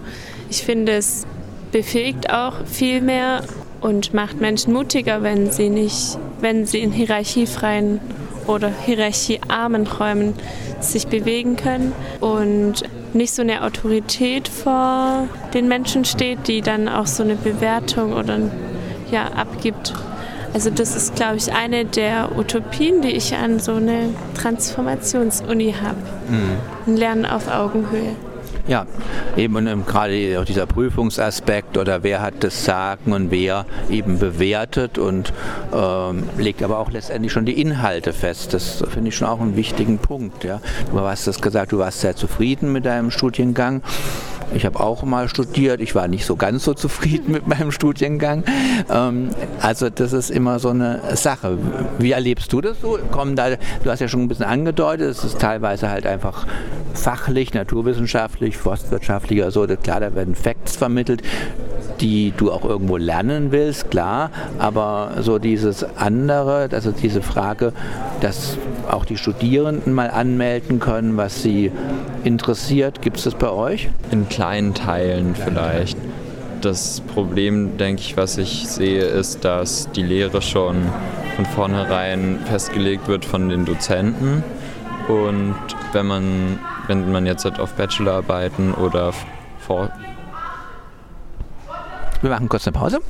ich 0.48 0.62
finde, 0.62 0.92
es 0.92 1.26
befähigt 1.72 2.32
auch 2.32 2.66
viel 2.66 3.00
mehr 3.00 3.42
und 3.80 4.14
macht 4.14 4.40
Menschen 4.40 4.72
mutiger, 4.72 5.22
wenn 5.22 5.50
sie 5.50 5.68
nicht, 5.68 6.18
wenn 6.40 6.66
sie 6.66 6.80
in 6.80 6.92
hierarchiefreien 6.92 8.00
oder 8.46 8.70
hierarchiearmen 8.84 9.86
Räumen 9.86 10.34
sich 10.80 11.06
bewegen 11.06 11.56
können 11.56 11.92
und 12.20 12.84
nicht 13.14 13.34
so 13.34 13.42
eine 13.42 13.64
Autorität 13.64 14.48
vor 14.48 15.28
den 15.54 15.68
Menschen 15.68 16.04
steht, 16.04 16.48
die 16.48 16.62
dann 16.62 16.88
auch 16.88 17.06
so 17.06 17.22
eine 17.22 17.34
Bewertung 17.34 18.12
oder 18.12 18.38
ja, 19.10 19.24
abgibt. 19.36 19.94
Also 20.52 20.70
das 20.70 20.96
ist, 20.96 21.14
glaube 21.14 21.36
ich, 21.36 21.52
eine 21.52 21.84
der 21.84 22.36
Utopien, 22.36 23.02
die 23.02 23.10
ich 23.10 23.34
an 23.34 23.60
so 23.60 23.74
eine 23.74 24.12
Transformationsuni 24.34 25.74
habe. 25.80 25.98
Mhm. 26.28 26.56
Ein 26.86 26.96
Lernen 26.96 27.26
auf 27.26 27.48
Augenhöhe. 27.48 28.16
Ja, 28.66 28.86
eben 29.36 29.66
ähm, 29.66 29.84
gerade 29.86 30.38
auch 30.40 30.44
dieser 30.44 30.66
Prüfungsaspekt 30.66 31.76
oder 31.78 32.02
wer 32.02 32.22
hat 32.22 32.44
das 32.44 32.64
Sagen 32.64 33.12
und 33.12 33.30
wer 33.30 33.66
eben 33.90 34.18
bewertet 34.18 34.98
und 34.98 35.32
ähm, 35.72 36.24
legt 36.38 36.62
aber 36.62 36.78
auch 36.78 36.90
letztendlich 36.90 37.32
schon 37.32 37.46
die 37.46 37.60
Inhalte 37.60 38.12
fest. 38.12 38.54
Das 38.54 38.84
finde 38.88 39.08
ich 39.08 39.16
schon 39.16 39.28
auch 39.28 39.40
einen 39.40 39.56
wichtigen 39.56 39.98
Punkt. 39.98 40.44
Ja. 40.44 40.60
Du 40.92 41.00
hast 41.00 41.26
das 41.26 41.40
gesagt, 41.40 41.72
du 41.72 41.78
warst 41.78 42.00
sehr 42.00 42.16
zufrieden 42.16 42.72
mit 42.72 42.84
deinem 42.84 43.10
Studiengang. 43.10 43.82
Ich 44.54 44.66
habe 44.66 44.80
auch 44.80 45.02
mal 45.02 45.28
studiert. 45.28 45.80
Ich 45.80 45.94
war 45.94 46.08
nicht 46.08 46.24
so 46.24 46.36
ganz 46.36 46.64
so 46.64 46.74
zufrieden 46.74 47.32
mit 47.32 47.46
meinem 47.46 47.70
Studiengang. 47.70 48.44
Ähm, 48.90 49.30
also 49.60 49.90
das 49.90 50.12
ist 50.12 50.30
immer 50.30 50.58
so 50.58 50.70
eine 50.70 51.00
Sache. 51.14 51.58
Wie 51.98 52.12
erlebst 52.12 52.52
du 52.52 52.60
das 52.60 52.80
so? 52.80 52.98
Kommen 53.10 53.36
da, 53.36 53.50
du 53.50 53.90
hast 53.90 54.00
ja 54.00 54.08
schon 54.08 54.22
ein 54.22 54.28
bisschen 54.28 54.46
angedeutet, 54.46 55.10
es 55.10 55.24
ist 55.24 55.38
teilweise 55.38 55.90
halt 55.90 56.06
einfach 56.06 56.46
fachlich, 56.94 57.54
naturwissenschaftlich, 57.54 58.56
forstwirtschaftlich 58.56 59.40
oder 59.40 59.50
so. 59.50 59.66
Klar, 59.66 60.00
da 60.00 60.14
werden 60.14 60.34
Facts 60.34 60.76
vermittelt 60.76 61.22
die 62.00 62.32
du 62.36 62.50
auch 62.50 62.64
irgendwo 62.64 62.96
lernen 62.96 63.52
willst, 63.52 63.90
klar, 63.90 64.30
aber 64.58 65.12
so 65.20 65.38
dieses 65.38 65.84
andere, 65.96 66.68
also 66.72 66.92
diese 66.92 67.22
Frage, 67.22 67.72
dass 68.20 68.56
auch 68.90 69.04
die 69.04 69.16
Studierenden 69.16 69.92
mal 69.92 70.10
anmelden 70.10 70.80
können, 70.80 71.16
was 71.16 71.42
sie 71.42 71.70
interessiert, 72.24 73.02
gibt 73.02 73.18
es 73.18 73.24
das 73.24 73.34
bei 73.34 73.50
euch? 73.50 73.88
In 74.10 74.28
kleinen 74.28 74.74
Teilen 74.74 75.34
vielleicht. 75.34 75.98
Das 76.60 77.00
Problem, 77.14 77.78
denke 77.78 78.02
ich, 78.02 78.16
was 78.16 78.36
ich 78.36 78.68
sehe, 78.68 79.04
ist, 79.04 79.44
dass 79.44 79.90
die 79.92 80.02
Lehre 80.02 80.42
schon 80.42 80.76
von 81.36 81.46
vornherein 81.46 82.38
festgelegt 82.44 83.08
wird 83.08 83.24
von 83.24 83.48
den 83.48 83.64
Dozenten. 83.64 84.44
Und 85.08 85.54
wenn 85.92 86.06
man, 86.06 86.58
wenn 86.86 87.10
man 87.10 87.24
jetzt 87.24 87.44
halt 87.44 87.58
auf 87.58 87.72
Bachelorarbeiten 87.74 88.74
oder 88.74 89.12
wir 92.22 92.30
machen 92.30 92.48
kurz 92.48 92.66
eine 92.66 92.72
Pause. 92.72 93.00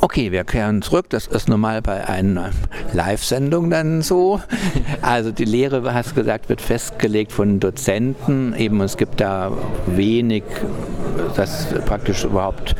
Okay, 0.00 0.32
wir 0.32 0.44
kehren 0.44 0.82
zurück. 0.82 1.06
Das 1.08 1.26
ist 1.26 1.48
normal 1.48 1.80
bei 1.80 2.06
einer 2.06 2.50
Live-Sendung 2.92 3.70
dann 3.70 4.02
so. 4.02 4.40
Also 5.00 5.30
die 5.30 5.46
Lehre, 5.46 5.94
hast 5.94 6.10
du 6.10 6.16
gesagt, 6.16 6.48
wird 6.50 6.60
festgelegt 6.60 7.32
von 7.32 7.58
Dozenten. 7.58 8.54
Eben 8.54 8.82
es 8.82 8.98
gibt 8.98 9.20
da 9.20 9.50
wenig, 9.86 10.44
das 11.36 11.68
praktisch 11.86 12.24
überhaupt 12.24 12.74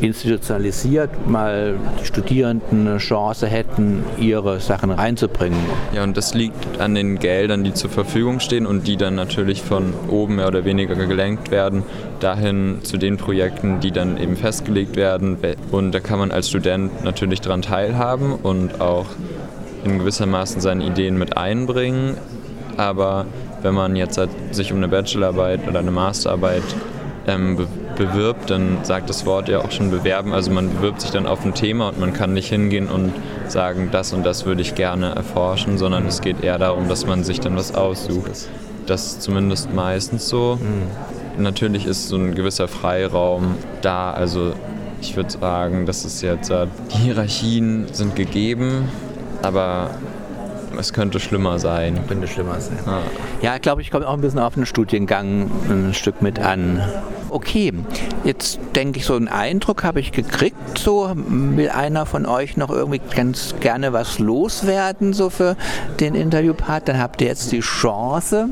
institutionalisiert 0.00 1.28
mal 1.28 1.74
die 2.00 2.06
Studierenden 2.06 2.86
eine 2.86 2.98
Chance 2.98 3.46
hätten, 3.46 4.04
ihre 4.18 4.60
Sachen 4.60 4.90
reinzubringen. 4.90 5.58
Ja, 5.92 6.02
und 6.02 6.16
das 6.16 6.34
liegt 6.34 6.80
an 6.80 6.94
den 6.94 7.18
Geldern, 7.18 7.64
die 7.64 7.74
zur 7.74 7.90
Verfügung 7.90 8.40
stehen 8.40 8.66
und 8.66 8.86
die 8.86 8.96
dann 8.96 9.14
natürlich 9.14 9.62
von 9.62 9.92
oben 10.08 10.36
mehr 10.36 10.48
oder 10.48 10.64
weniger 10.64 10.94
gelenkt 10.94 11.50
werden, 11.50 11.82
dahin 12.20 12.78
zu 12.82 12.96
den 12.96 13.16
Projekten, 13.16 13.80
die 13.80 13.90
dann 13.90 14.16
eben 14.16 14.36
festgelegt 14.36 14.96
werden. 14.96 15.36
Und 15.70 15.92
da 15.92 16.00
kann 16.00 16.18
man 16.18 16.30
als 16.30 16.48
Student 16.48 17.04
natürlich 17.04 17.40
daran 17.40 17.62
teilhaben 17.62 18.32
und 18.32 18.80
auch 18.80 19.06
in 19.84 19.98
gewissermaßen 19.98 20.60
seine 20.60 20.84
Ideen 20.84 21.18
mit 21.18 21.36
einbringen. 21.36 22.16
Aber 22.76 23.26
wenn 23.62 23.74
man 23.74 23.96
jetzt 23.96 24.20
sich 24.52 24.72
um 24.72 24.78
eine 24.78 24.88
Bachelorarbeit 24.88 25.68
oder 25.68 25.80
eine 25.80 25.90
Masterarbeit 25.90 26.62
ähm, 27.26 27.66
bewirbt, 28.00 28.48
dann 28.48 28.78
sagt 28.82 29.10
das 29.10 29.26
Wort 29.26 29.48
ja 29.48 29.60
auch 29.60 29.70
schon 29.70 29.90
bewerben. 29.90 30.32
Also 30.32 30.50
man 30.50 30.70
bewirbt 30.70 31.02
sich 31.02 31.10
dann 31.10 31.26
auf 31.26 31.44
ein 31.44 31.54
Thema 31.54 31.88
und 31.88 32.00
man 32.00 32.14
kann 32.14 32.32
nicht 32.32 32.48
hingehen 32.48 32.88
und 32.88 33.12
sagen, 33.46 33.90
das 33.92 34.14
und 34.14 34.24
das 34.24 34.46
würde 34.46 34.62
ich 34.62 34.74
gerne 34.74 35.14
erforschen, 35.14 35.76
sondern 35.76 36.06
es 36.06 36.22
geht 36.22 36.42
eher 36.42 36.58
darum, 36.58 36.88
dass 36.88 37.06
man 37.06 37.24
sich 37.24 37.40
dann 37.40 37.56
was 37.56 37.74
aussucht. 37.74 38.48
Das 38.86 39.06
ist 39.06 39.22
zumindest 39.22 39.74
meistens 39.74 40.28
so. 40.28 40.58
Mhm. 40.60 41.42
Natürlich 41.42 41.84
ist 41.84 42.08
so 42.08 42.16
ein 42.16 42.34
gewisser 42.34 42.68
Freiraum 42.68 43.56
da. 43.82 44.12
Also 44.12 44.54
ich 45.02 45.14
würde 45.16 45.30
sagen, 45.30 45.84
dass 45.84 46.06
es 46.06 46.22
jetzt, 46.22 46.50
äh, 46.50 46.66
die 46.92 46.98
Hierarchien 46.98 47.86
sind 47.92 48.16
gegeben, 48.16 48.88
aber 49.42 49.90
es 50.78 50.94
könnte 50.94 51.20
schlimmer 51.20 51.58
sein. 51.58 52.00
Könnte 52.08 52.28
schlimmer 52.28 52.58
sein. 52.60 52.78
Ja, 53.42 53.56
ich 53.56 53.62
glaube, 53.62 53.82
ich 53.82 53.90
komme 53.90 54.08
auch 54.08 54.14
ein 54.14 54.22
bisschen 54.22 54.38
auf 54.38 54.54
den 54.54 54.64
Studiengang 54.64 55.50
ein 55.68 55.92
Stück 55.92 56.22
mit 56.22 56.38
an. 56.38 56.82
Okay, 57.30 57.72
jetzt 58.24 58.58
denke 58.74 58.98
ich, 58.98 59.04
so 59.04 59.14
einen 59.14 59.28
Eindruck 59.28 59.84
habe 59.84 60.00
ich 60.00 60.10
gekriegt. 60.10 60.78
So 60.78 61.12
will 61.14 61.70
einer 61.70 62.04
von 62.04 62.26
euch 62.26 62.56
noch 62.56 62.70
irgendwie 62.70 63.00
ganz 63.14 63.54
gerne 63.60 63.92
was 63.92 64.18
loswerden, 64.18 65.12
so 65.12 65.30
für 65.30 65.56
den 66.00 66.14
Interviewpart. 66.14 66.88
Dann 66.88 66.98
habt 66.98 67.20
ihr 67.22 67.28
jetzt 67.28 67.52
die 67.52 67.60
Chance. 67.60 68.48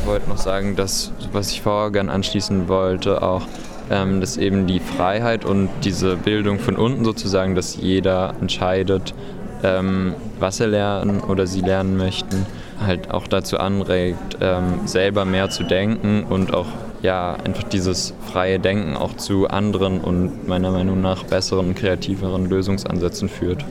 Ich 0.00 0.06
wollte 0.06 0.28
noch 0.28 0.36
sagen, 0.36 0.76
dass, 0.76 1.12
was 1.32 1.50
ich 1.52 1.62
vorher 1.62 1.90
gerne 1.90 2.12
anschließen 2.12 2.68
wollte, 2.68 3.22
auch 3.22 3.46
ähm, 3.90 4.20
dass 4.20 4.36
eben 4.36 4.66
die 4.66 4.80
Freiheit 4.80 5.44
und 5.44 5.70
diese 5.84 6.16
Bildung 6.16 6.58
von 6.58 6.76
unten 6.76 7.04
sozusagen, 7.04 7.54
dass 7.54 7.76
jeder 7.76 8.34
entscheidet, 8.40 9.14
ähm, 9.62 10.14
was 10.38 10.58
sie 10.58 10.66
lernen 10.66 11.20
oder 11.20 11.46
sie 11.46 11.60
lernen 11.60 11.96
möchten, 11.96 12.46
halt 12.86 13.10
auch 13.10 13.26
dazu 13.26 13.58
anregt, 13.58 14.38
ähm, 14.40 14.86
selber 14.86 15.24
mehr 15.24 15.50
zu 15.50 15.64
denken 15.64 16.24
und 16.24 16.52
auch 16.54 16.66
ja, 17.02 17.34
einfach 17.44 17.64
dieses 17.64 18.14
freie 18.32 18.60
Denken 18.60 18.96
auch 18.96 19.16
zu 19.16 19.48
anderen 19.48 20.00
und 20.00 20.46
meiner 20.46 20.70
Meinung 20.70 21.00
nach 21.00 21.24
besseren, 21.24 21.74
kreativeren 21.74 22.46
Lösungsansätzen 22.46 23.28
führt. 23.28 23.64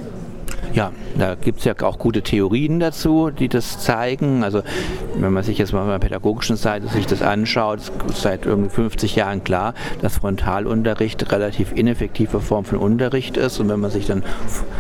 Ja, 0.74 0.94
da 1.18 1.36
gibt 1.36 1.60
es 1.60 1.66
ja 1.66 1.74
auch 1.82 2.00
gute 2.00 2.22
Theorien 2.22 2.80
dazu, 2.80 3.30
die 3.30 3.50
das 3.50 3.80
zeigen. 3.80 4.46
Also 4.46 4.62
wenn 5.16 5.34
man 5.34 5.44
sich 5.44 5.58
jetzt 5.58 5.74
mal 5.74 5.82
von 5.82 5.90
der 5.90 6.00
pädagogischen 6.00 6.56
Seite 6.56 6.88
sich 6.88 7.06
das 7.06 7.22
anschaut, 7.22 7.80
ist 7.80 8.22
seit 8.22 8.46
irgendwie 8.46 8.70
50 8.70 9.18
Jahren 9.18 9.44
klar, 9.44 9.74
dass 10.02 10.20
Frontalunterricht 10.20 11.30
relativ 11.34 11.74
ineffektive 11.74 12.40
Form 12.40 12.64
von 12.64 12.78
Unterricht 12.78 13.36
ist. 13.36 13.60
Und 13.60 13.68
wenn 13.68 13.82
man 13.82 13.92
sich 13.92 14.06
dann 14.06 14.24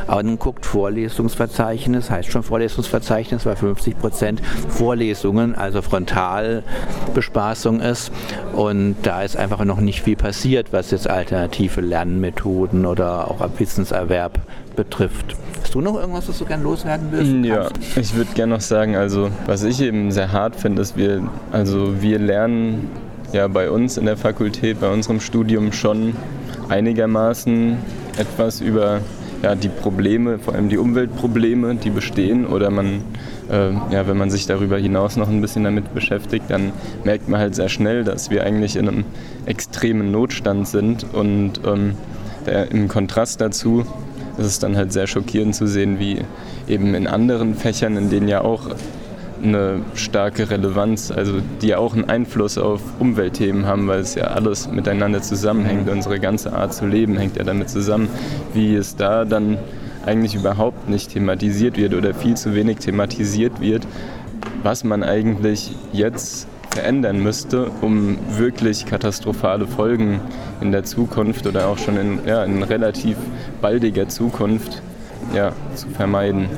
anguckt, 0.07 0.65
Vorlesungsverzeichnis, 0.65 2.10
heißt 2.10 2.31
schon 2.31 2.43
Vorlesungsverzeichnis, 2.43 3.45
weil 3.45 3.57
50 3.57 4.00
Prozent 4.00 4.41
Vorlesungen, 4.69 5.55
also 5.55 5.81
Frontalbespaßung 5.81 7.81
ist. 7.81 8.13
Und 8.53 8.95
da 9.03 9.24
ist 9.24 9.36
einfach 9.36 9.65
noch 9.65 9.81
nicht 9.81 10.03
viel 10.03 10.15
passiert, 10.15 10.71
was 10.71 10.91
jetzt 10.91 11.10
alternative 11.10 11.81
Lernmethoden 11.81 12.86
oder 12.86 13.29
auch 13.29 13.41
Wissenserwerb 13.57 14.39
betrifft. 14.77 15.36
Hast 15.71 15.75
du 15.75 15.79
noch 15.79 15.97
irgendwas, 15.97 16.27
was 16.27 16.37
du 16.37 16.43
gerne 16.43 16.63
loswerden 16.63 17.07
willst? 17.11 17.45
Ja, 17.45 17.69
ich 17.95 18.13
würde 18.13 18.29
gerne 18.33 18.55
noch 18.55 18.59
sagen, 18.59 18.97
also 18.97 19.29
was 19.45 19.63
ich 19.63 19.81
eben 19.81 20.11
sehr 20.11 20.33
hart 20.33 20.57
finde, 20.57 20.81
ist, 20.81 20.97
wir, 20.97 21.23
also 21.53 22.01
wir 22.01 22.19
lernen 22.19 22.89
ja 23.31 23.47
bei 23.47 23.71
uns 23.71 23.95
in 23.95 24.05
der 24.05 24.17
Fakultät, 24.17 24.81
bei 24.81 24.91
unserem 24.91 25.21
Studium 25.21 25.71
schon 25.71 26.13
einigermaßen 26.67 27.77
etwas 28.17 28.59
über 28.59 28.99
ja, 29.43 29.55
die 29.55 29.69
Probleme, 29.69 30.39
vor 30.39 30.55
allem 30.55 30.67
die 30.67 30.77
Umweltprobleme, 30.77 31.75
die 31.75 31.89
bestehen 31.89 32.45
oder 32.47 32.69
man 32.69 33.03
äh, 33.49 33.71
ja, 33.93 34.05
wenn 34.09 34.17
man 34.17 34.29
sich 34.29 34.47
darüber 34.47 34.77
hinaus 34.77 35.15
noch 35.15 35.29
ein 35.29 35.39
bisschen 35.39 35.63
damit 35.63 35.93
beschäftigt, 35.93 36.47
dann 36.49 36.73
merkt 37.05 37.29
man 37.29 37.39
halt 37.39 37.55
sehr 37.55 37.69
schnell, 37.69 38.03
dass 38.03 38.29
wir 38.29 38.43
eigentlich 38.43 38.75
in 38.75 38.89
einem 38.89 39.05
extremen 39.45 40.11
Notstand 40.11 40.67
sind 40.67 41.05
und 41.13 41.61
ähm, 41.65 41.93
der, 42.45 42.71
im 42.71 42.89
Kontrast 42.89 43.39
dazu 43.39 43.85
ist 44.38 44.45
es 44.45 44.59
dann 44.59 44.75
halt 44.77 44.91
sehr 44.93 45.07
schockierend 45.07 45.55
zu 45.55 45.67
sehen, 45.67 46.00
wie 46.00 46.19
eben 46.67 46.93
in 46.95 47.07
anderen 47.07 47.55
Fächern, 47.55 47.97
in 47.97 48.09
denen 48.09 48.27
ja 48.27 48.41
auch 48.41 48.69
eine 49.43 49.81
starke 49.95 50.50
Relevanz, 50.50 51.11
also 51.11 51.33
die 51.61 51.67
ja 51.67 51.77
auch 51.77 51.93
einen 51.93 52.05
Einfluss 52.05 52.57
auf 52.57 52.81
Umweltthemen 53.00 53.65
haben, 53.65 53.88
weil 53.88 54.00
es 54.00 54.15
ja 54.15 54.25
alles 54.25 54.69
miteinander 54.71 55.21
zusammenhängt. 55.21 55.89
Unsere 55.89 56.19
ganze 56.19 56.53
Art 56.53 56.73
zu 56.73 56.85
leben 56.85 57.17
hängt 57.17 57.38
ja 57.38 57.43
damit 57.43 57.69
zusammen, 57.69 58.09
wie 58.53 58.75
es 58.75 58.95
da 58.95 59.25
dann 59.25 59.57
eigentlich 60.05 60.35
überhaupt 60.35 60.89
nicht 60.89 61.11
thematisiert 61.11 61.77
wird 61.77 61.93
oder 61.93 62.13
viel 62.13 62.35
zu 62.35 62.55
wenig 62.55 62.77
thematisiert 62.79 63.61
wird, 63.61 63.88
was 64.63 64.83
man 64.83 65.03
eigentlich 65.03 65.75
jetzt 65.91 66.47
verändern 66.71 67.21
müsste, 67.21 67.69
um 67.81 68.17
wirklich 68.37 68.85
katastrophale 68.85 69.67
Folgen 69.67 70.21
in 70.61 70.71
der 70.71 70.83
Zukunft 70.83 71.45
oder 71.45 71.67
auch 71.67 71.77
schon 71.77 71.97
in, 71.97 72.19
ja, 72.25 72.43
in 72.43 72.63
relativ 72.63 73.17
baldiger 73.61 74.07
Zukunft 74.07 74.81
ja, 75.35 75.51
zu 75.75 75.89
vermeiden. 75.89 76.49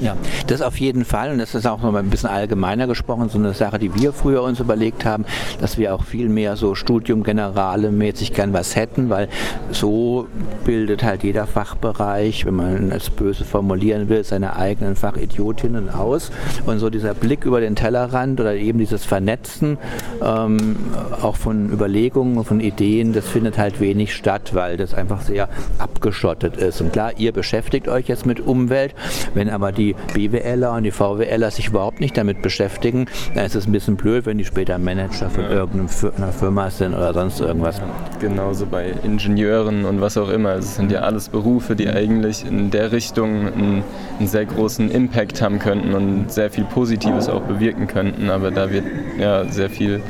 Ja, 0.00 0.16
das 0.46 0.62
auf 0.62 0.78
jeden 0.78 1.04
Fall. 1.04 1.32
Und 1.32 1.38
das 1.38 1.54
ist 1.54 1.66
auch 1.66 1.80
noch 1.82 1.92
mal 1.92 1.98
ein 1.98 2.10
bisschen 2.10 2.28
allgemeiner 2.28 2.86
gesprochen, 2.86 3.28
so 3.28 3.38
eine 3.38 3.52
Sache, 3.52 3.78
die 3.78 3.94
wir 3.94 4.12
früher 4.12 4.42
uns 4.42 4.60
überlegt 4.60 5.04
haben, 5.04 5.24
dass 5.60 5.78
wir 5.78 5.94
auch 5.94 6.04
viel 6.04 6.28
mehr 6.28 6.56
so 6.56 6.74
Studium 6.74 7.22
Generale 7.22 7.90
mäßig 7.90 8.32
gern 8.32 8.52
was 8.52 8.76
hätten, 8.76 9.10
weil 9.10 9.28
so 9.70 10.28
bildet 10.64 11.02
halt 11.02 11.24
jeder 11.24 11.46
Fachbereich, 11.46 12.46
wenn 12.46 12.54
man 12.54 12.92
es 12.92 13.10
böse 13.10 13.44
formulieren 13.44 14.08
will, 14.08 14.22
seine 14.24 14.56
eigenen 14.56 14.96
Fachidiotinnen 14.96 15.90
aus. 15.90 16.30
Und 16.66 16.78
so 16.78 16.90
dieser 16.90 17.14
Blick 17.14 17.44
über 17.44 17.60
den 17.60 17.74
Tellerrand 17.74 18.40
oder 18.40 18.54
eben 18.54 18.78
dieses 18.78 19.04
Vernetzen 19.04 19.78
ähm, 20.22 20.76
auch 21.20 21.36
von 21.36 21.70
Überlegungen, 21.72 22.44
von 22.44 22.60
Ideen, 22.60 23.12
das 23.12 23.26
findet 23.28 23.58
halt 23.58 23.80
wenig 23.80 24.14
statt, 24.14 24.50
weil 24.54 24.76
das 24.76 24.94
einfach 24.94 25.22
sehr 25.22 25.48
abgeschottet 25.78 26.56
ist. 26.56 26.80
Und 26.80 26.92
klar, 26.92 27.12
ihr 27.16 27.32
beschäftigt 27.32 27.88
euch 27.88 28.08
jetzt 28.08 28.26
mit 28.26 28.40
Umwelt, 28.40 28.94
wenn 29.34 29.48
aber 29.50 29.72
die 29.72 29.87
die 29.88 30.28
BWLer 30.28 30.72
und 30.72 30.82
die 30.84 30.90
VWLer 30.90 31.50
sich 31.50 31.68
überhaupt 31.68 32.00
nicht 32.00 32.16
damit 32.16 32.42
beschäftigen, 32.42 33.06
dann 33.34 33.44
ist 33.46 33.54
es 33.54 33.66
ein 33.66 33.72
bisschen 33.72 33.96
blöd, 33.96 34.26
wenn 34.26 34.38
die 34.38 34.44
später 34.44 34.78
Manager 34.78 35.30
von 35.30 35.44
ja. 35.44 35.50
irgendeiner 35.50 36.32
Firma 36.32 36.70
sind 36.70 36.94
oder 36.94 37.14
sonst 37.14 37.40
irgendwas. 37.40 37.80
Genauso 38.20 38.66
bei 38.66 38.92
Ingenieuren 39.02 39.84
und 39.84 40.00
was 40.00 40.16
auch 40.16 40.28
immer. 40.28 40.54
Es 40.56 40.76
sind 40.76 40.92
ja 40.92 41.00
alles 41.00 41.28
Berufe, 41.28 41.76
die 41.76 41.88
eigentlich 41.88 42.44
in 42.44 42.70
der 42.70 42.92
Richtung 42.92 43.46
einen, 43.46 43.84
einen 44.18 44.28
sehr 44.28 44.44
großen 44.44 44.90
Impact 44.90 45.40
haben 45.42 45.58
könnten 45.58 45.94
und 45.94 46.30
sehr 46.30 46.50
viel 46.50 46.64
Positives 46.64 47.28
auch 47.28 47.42
bewirken 47.42 47.86
könnten. 47.86 48.30
Aber 48.30 48.50
da 48.50 48.70
wird 48.70 48.84
ja 49.18 49.44
sehr 49.46 49.70
viel 49.70 50.00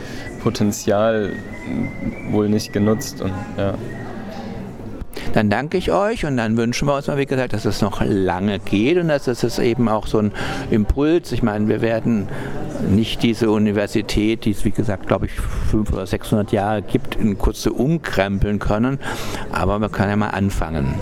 Potenzial 0.42 1.32
wohl 2.30 2.49
nicht 2.49 2.73
genutzt 2.73 3.20
und 3.20 3.32
ja. 3.56 3.75
Dann 5.38 5.50
danke 5.50 5.78
ich 5.78 5.92
euch 5.92 6.25
und 6.25 6.37
dann 6.37 6.57
wünschen 6.57 6.88
wir 6.88 6.97
uns 6.97 7.07
mal, 7.07 7.16
wie 7.16 7.25
gesagt, 7.25 7.52
dass 7.52 7.64
es 7.64 7.80
noch 7.80 8.02
lange 8.04 8.59
geht 8.59 8.99
und 8.99 9.07
dass 9.07 9.28
es 9.28 9.61
eben 9.61 9.88
auch 9.88 10.09
so 10.09 10.18
ein 10.18 10.33
Impuls, 10.73 11.30
ich 11.30 11.45
meine, 11.45 11.68
wir 11.68 11.80
werden 11.80 12.26
nicht 12.90 13.23
diese 13.23 13.49
Universität, 13.52 14.45
die 14.45 14.50
es 14.50 14.64
wie 14.64 14.73
gesagt, 14.73 15.07
glaube 15.07 15.26
ich, 15.26 15.33
500 15.71 15.95
oder 15.95 16.07
600 16.09 16.50
Jahre 16.50 16.83
gibt, 16.83 17.14
in 17.14 17.38
kurze 17.38 17.73
umkrempeln 17.73 18.59
können, 18.59 18.99
aber 19.52 19.78
wir 19.78 19.90
können 19.90 20.11
ja 20.11 20.16
mal 20.16 20.30
anfangen. 20.30 20.97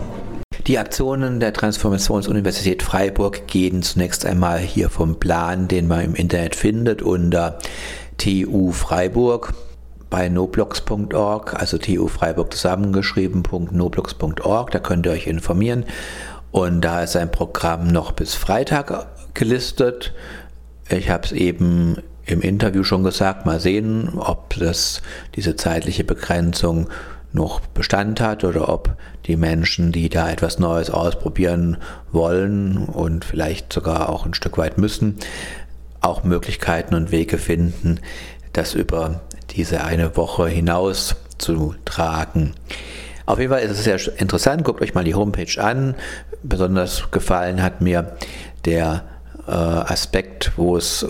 Die 0.66 0.78
Aktionen 0.78 1.40
der 1.40 1.54
Transformationsuniversität 1.54 2.82
Freiburg 2.82 3.46
gehen 3.46 3.82
zunächst 3.82 4.26
einmal 4.26 4.58
hier 4.58 4.90
vom 4.90 5.18
Plan, 5.18 5.66
den 5.66 5.88
man 5.88 6.04
im 6.04 6.14
Internet 6.14 6.56
findet, 6.56 7.00
unter 7.00 7.58
TU 8.18 8.72
Freiburg 8.72 9.54
bei 10.10 10.28
noblogs.org, 10.28 11.54
also 11.54 11.78
TU 11.78 12.08
Freiburg 12.08 12.52
zusammengeschrieben.noblogs.org, 12.52 14.70
da 14.70 14.78
könnt 14.78 15.06
ihr 15.06 15.12
euch 15.12 15.26
informieren. 15.26 15.86
Und 16.50 16.82
da 16.82 17.02
ist 17.02 17.16
ein 17.16 17.32
Programm 17.32 17.88
noch 17.88 18.12
bis 18.12 18.34
Freitag 18.34 19.06
gelistet. 19.34 20.14
Ich 20.88 21.10
habe 21.10 21.24
es 21.24 21.32
eben 21.32 21.96
im 22.24 22.40
Interview 22.40 22.82
schon 22.82 23.04
gesagt, 23.04 23.44
mal 23.46 23.60
sehen, 23.60 24.14
ob 24.16 24.56
das 24.58 25.02
diese 25.34 25.56
zeitliche 25.56 26.04
Begrenzung 26.04 26.88
noch 27.32 27.60
Bestand 27.60 28.20
hat 28.20 28.44
oder 28.44 28.68
ob 28.68 28.96
die 29.26 29.36
Menschen, 29.36 29.92
die 29.92 30.08
da 30.08 30.30
etwas 30.30 30.58
Neues 30.58 30.90
ausprobieren 30.90 31.76
wollen 32.10 32.86
und 32.86 33.24
vielleicht 33.24 33.72
sogar 33.72 34.08
auch 34.08 34.26
ein 34.26 34.34
Stück 34.34 34.58
weit 34.58 34.78
müssen, 34.78 35.18
auch 36.00 36.24
Möglichkeiten 36.24 36.94
und 36.94 37.10
Wege 37.10 37.38
finden, 37.38 38.00
das 38.52 38.74
über 38.74 39.20
diese 39.56 39.84
eine 39.84 40.16
Woche 40.16 40.48
hinaus 40.48 41.16
zu 41.38 41.74
tragen. 41.84 42.54
Auf 43.24 43.38
jeden 43.40 43.50
Fall 43.50 43.62
ist 43.62 43.72
es 43.72 43.84
sehr 43.84 44.18
interessant. 44.20 44.62
Guckt 44.62 44.80
euch 44.82 44.94
mal 44.94 45.04
die 45.04 45.14
Homepage 45.14 45.60
an. 45.60 45.94
Besonders 46.42 47.10
gefallen 47.10 47.62
hat 47.62 47.80
mir 47.80 48.16
der 48.64 49.02
äh, 49.48 49.50
Aspekt, 49.50 50.52
wo 50.56 50.76
es 50.76 51.04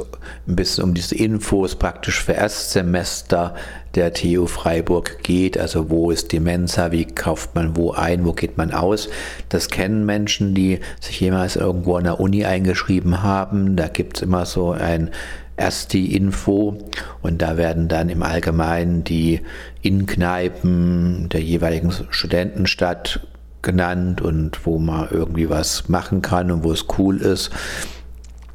ein 0.46 0.56
bisschen 0.56 0.84
um 0.84 0.94
diese 0.94 1.14
Infos 1.14 1.74
praktisch 1.74 2.22
für 2.22 2.32
Erstsemester 2.32 3.54
der 3.94 4.14
TU 4.14 4.46
Freiburg 4.46 5.22
geht. 5.22 5.58
Also 5.58 5.90
wo 5.90 6.10
ist 6.10 6.32
die 6.32 6.40
Mensa, 6.40 6.90
wie 6.92 7.04
kauft 7.04 7.54
man 7.54 7.76
wo 7.76 7.92
ein, 7.92 8.24
wo 8.24 8.32
geht 8.32 8.56
man 8.56 8.72
aus. 8.72 9.08
Das 9.48 9.68
kennen 9.68 10.06
Menschen, 10.06 10.54
die 10.54 10.80
sich 11.00 11.20
jemals 11.20 11.56
irgendwo 11.56 11.96
an 11.96 12.04
der 12.04 12.20
Uni 12.20 12.44
eingeschrieben 12.44 13.22
haben. 13.22 13.76
Da 13.76 13.88
gibt 13.88 14.18
es 14.18 14.22
immer 14.22 14.46
so 14.46 14.72
ein 14.72 15.10
erst 15.56 15.92
die 15.92 16.14
Info 16.14 16.78
und 17.22 17.42
da 17.42 17.56
werden 17.56 17.88
dann 17.88 18.08
im 18.08 18.22
Allgemeinen 18.22 19.04
die 19.04 19.40
Innenkneipen 19.82 21.28
der 21.30 21.40
jeweiligen 21.42 21.92
Studentenstadt 22.10 23.26
genannt 23.62 24.20
und 24.20 24.64
wo 24.66 24.78
man 24.78 25.08
irgendwie 25.10 25.50
was 25.50 25.88
machen 25.88 26.22
kann 26.22 26.50
und 26.50 26.62
wo 26.62 26.72
es 26.72 26.86
cool 26.98 27.20
ist. 27.20 27.50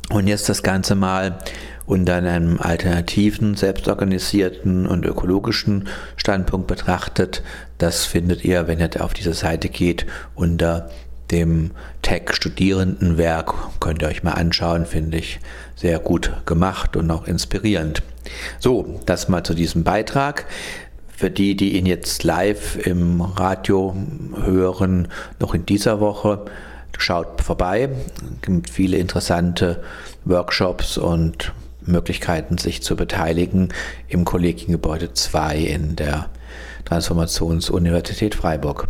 Und 0.10 0.28
jetzt 0.28 0.50
das 0.50 0.64
Ganze 0.64 0.96
mal 0.96 1.38
unter 1.86 2.16
einem 2.16 2.60
alternativen, 2.60 3.56
selbstorganisierten 3.56 4.88
und 4.88 5.06
ökologischen 5.06 5.88
Standpunkt 6.16 6.68
betrachtet. 6.68 7.44
Das 7.78 8.06
findet 8.06 8.46
ihr, 8.46 8.68
wenn 8.68 8.80
ihr 8.80 8.90
auf 9.00 9.14
diese 9.14 9.34
Seite 9.34 9.68
geht, 9.68 10.06
unter 10.36 10.90
dem 11.32 11.72
Tech-Studierendenwerk. 12.02 13.54
Könnt 13.80 14.02
ihr 14.02 14.08
euch 14.08 14.24
mal 14.24 14.34
anschauen, 14.34 14.86
finde 14.86 15.18
ich 15.18 15.40
sehr 15.76 16.00
gut 16.00 16.32
gemacht 16.46 16.96
und 16.96 17.10
auch 17.10 17.28
inspirierend. 17.28 18.04
So, 18.60 19.00
das 19.06 19.30
mal 19.30 19.44
zu 19.44 19.54
diesem 19.54 19.84
Beitrag. 19.84 20.46
Für 21.16 21.30
die, 21.30 21.56
die 21.56 21.78
ihn 21.78 21.86
jetzt 21.86 22.24
live 22.24 22.86
im 22.86 23.22
Radio 23.22 23.96
hören, 24.44 25.08
noch 25.40 25.54
in 25.54 25.66
dieser 25.66 26.00
Woche, 26.00 26.46
schaut 26.98 27.42
vorbei. 27.42 27.90
Es 28.36 28.42
gibt 28.42 28.70
viele 28.70 28.98
interessante 28.98 29.84
Workshops 30.26 30.98
und 30.98 31.54
Möglichkeiten, 31.86 32.58
sich 32.58 32.82
zu 32.84 32.96
beteiligen 32.96 33.70
im 34.08 34.26
Kollegiengebäude 34.26 35.14
2 35.14 35.58
in 35.58 35.96
der 35.96 36.30
Transformationsuniversität 36.86 38.36
Freiburg. 38.36 38.88